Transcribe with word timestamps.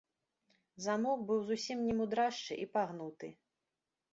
Замок 0.85 1.19
быў 1.27 1.39
зусім 1.49 1.85
немудрашчы 1.91 2.53
і 2.65 2.67
пагнуты. 2.79 3.27